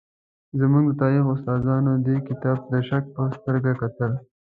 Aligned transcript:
زموږ 0.59 0.83
د 0.87 0.91
تاریخ 1.01 1.25
استادانو 1.33 1.93
دې 2.05 2.17
کتاب 2.27 2.57
ته 2.63 2.67
د 2.73 2.75
شک 2.87 3.03
په 3.15 3.21
سترګه 3.37 3.71
کتل. 3.81 4.11